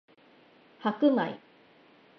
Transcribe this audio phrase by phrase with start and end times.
[0.81, 1.37] 白米